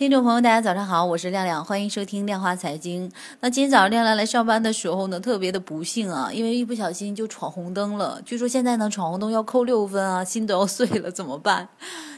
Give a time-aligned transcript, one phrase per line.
[0.00, 3.12] 听众朋友，大家早上好，我是亮亮，欢迎收听亮化财经。
[3.40, 8.18] 那今天早上亮亮来上班的时候呢，特别的不幸啊，因为一不小心就闯红灯了。
[8.24, 11.68] 据说现在呢，闯红灯要扣六分啊，心都要碎了，怎么办？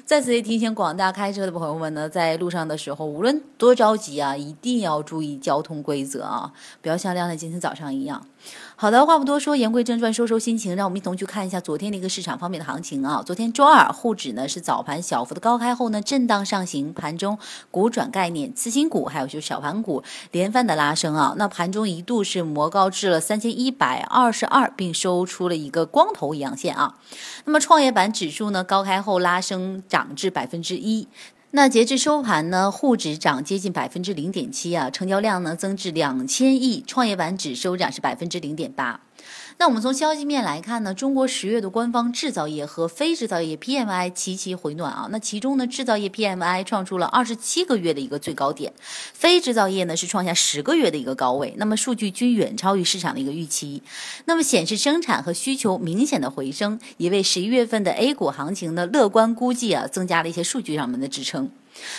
[0.05, 6.53] 在此也提醒广大开车的朋友们呢，在路上的时候，无论多着急啊，一定要注意交通规则啊，
[6.83, 8.27] 不要像亮亮今天早上一样。
[8.75, 13.23] 好的，话不多说，言归正传，收收心情，让我们一同去看一下昨天的一个市场方面的行情啊。
[13.25, 17.39] 昨天周二，沪指呢是早盘小幅的高开后呢，震荡上行，盘中
[17.71, 21.35] 股转概念、次新股还有就是小盘股连番的拉升啊。
[21.39, 26.97] 那盘中一度是磨高至了三千一百二十二，并收出了一个光头阳线啊。
[27.45, 31.07] 那么创业板指数呢高开后拉升，涨至百分之一。
[31.51, 39.03] 那截至收盘呢，沪指涨接近百分之零点七啊，成交量呢增至两千亿，创业板指收涨是百分之零点八。
[39.59, 45.09] 那我们从消息面来看呢，中国十月的官方制造业和非制造业 PMI 齐齐回暖啊。
[45.11, 48.73] 那其中呢，制造业 PMI 创出了二十七个月的一个最高点，
[49.13, 51.55] 非制造业呢是创下十个月的一个高位。
[51.59, 53.83] 那么数据均远超于市场的一个预期，
[54.25, 61.51] 那么显示生产和需求明显的回升，也为十一月份的 A 股行情的乐观估计啊增加了一些数据上面的支撑。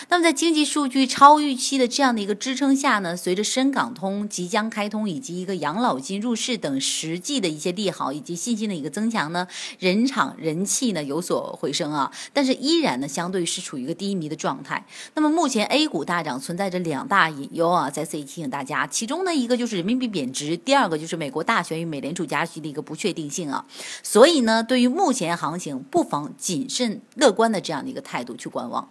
[0.09, 9.47] 那么在经济数据超预期的这样的一个支撑下呢，随着深港通即将开通以及一个养老金入市等实际的一些利好以及信心的一个增强呢，
[9.79, 14.85] 人场人气呢有所回升啊，但是依然呢相对是处于一个低迷的状态。
[15.15, 23.65] 那么目前 A 股大涨存在着两大隐忧啊，在此也提醒大家，其中呢一个就是人民币贬值，第二个就是美国大选与美联储加息的一个不确定性啊。
[24.01, 28.89] 所以呢，对于目前行情，不妨谨慎乐观的这样的一个态度去观望。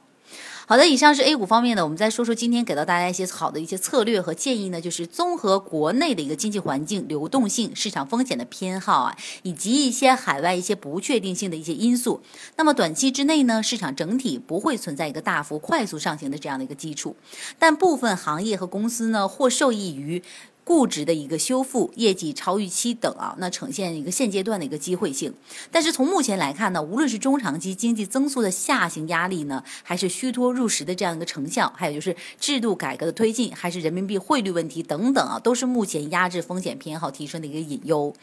[0.64, 12.22] 好的，以上是 A 股方面的，我们再说说今天给到大家一些好的一些策略和建议呢，就是综合国内的一个经济环境、流动性、市场风险的偏好啊，以及一些海外一些不确定性的一些因素。
[12.56, 17.16] 那么短期之内呢，市场整体不会存在一个大幅快速上行的这样的一个基础，
[17.58, 20.22] 但部分行业和公司呢，或受益于。
[20.64, 25.34] 估值的一个修复、业绩超预期等啊，那呈现一个现阶段的一个机会性。
[25.70, 38.14] 但是从目前来看呢，无论是中长期经济增速的下行压力呢，还是虚脱入实的这样一个成效，还有就是制度改革的推进，还是人民币汇率问题等等啊，都是目前压制风险偏好提升的一个隐忧。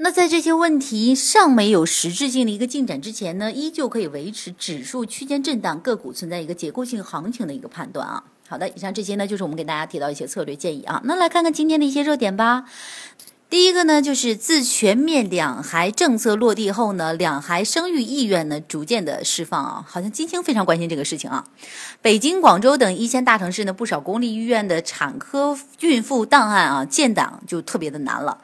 [0.00, 8.24] 那在这些问题尚没有实质性的一个进展之前呢，依旧可以维持指数区间震荡，个股存在一个结构性行情的一个判断啊。
[8.48, 11.02] 好的，以上这些呢，就是我们给大家提到一些策略建议啊。
[11.04, 12.64] 那来看看今天的一些热点吧。
[13.50, 19.84] 第一个呢，就是自全面两孩政策落地后呢，两孩生育意愿呢逐渐的释放啊。
[19.86, 21.46] 好像金星非常关心这个事情啊。
[22.00, 28.38] 北京、广州等一线大城市呢，不少公立医院的产科孕妇档案啊建档就特别的难了。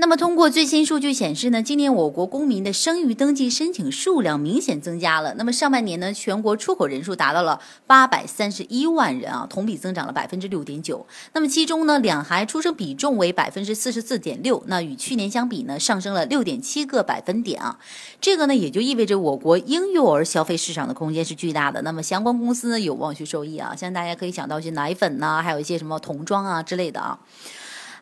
[0.00, 5.34] 那么，通过最新数据显示呢，今年我国公民的生育登记申请数量明显增加了。
[5.34, 11.06] 那么上半年呢，全国出口人数达到了八百三十一万人啊，同比增长了百分之六点九。
[11.34, 17.78] 那么其中呢，两孩出生比重为百分之四十四点六，那与去年相比呢，上升了六点七个百分点啊。
[18.22, 21.82] 这个呢，也就意味着我国婴幼儿消费市场的空间是巨大的。
[21.82, 23.76] 那么相关公司呢，有望去受益啊。
[23.76, 27.18] 像大家可以想到一些奶粉呐，还有一些什么童装啊之类的啊。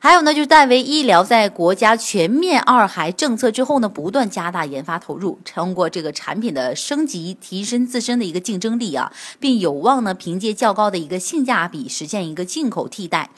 [0.00, 13.31] 还有呢，就是戴维医疗在国家全面二孩政策之后呢，不断加大研发投入，通过这个产品的升级，提升自身的一个竞争力啊，并有望呢，凭借较高的一个性价比，实现一个进口替代。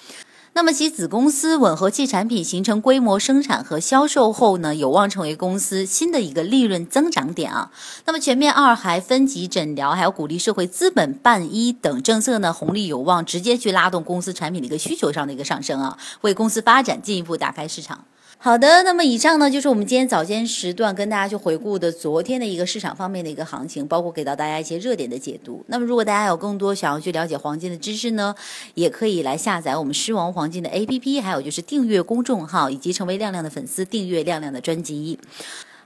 [0.53, 7.71] 那么其子公司吻合器产品形成规模生产和销售后呢，有望成为公司新的一个利润增长点啊。
[8.05, 18.05] 那么全面二孩分级诊疗，还有鼓励社会资本办医等政策呢，红利有望直接去拉动公司产品的一个需求上的一个上升啊，为公司发展进一步打开市场。
[18.43, 25.63] 好的，那么以上呢就是我们今天早间时段跟大家去回顾的昨天的一个市场方面的一个行情，包括给到大家一些热点的解读。
[25.67, 28.35] 那么如果大家有更多想要去了解黄金的知识呢，
[28.73, 35.19] 也可以来下载我们狮王黄金的 APP，还有就是订阅公众号，以及成为亮亮的粉丝，订阅亮亮的专辑。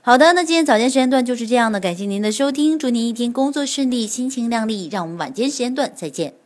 [0.01, 6.44] 好的，那今天早间时间段就是这样的，感谢您的收听，祝您一天工作顺利，心情亮丽，让我们晚间时间段再见。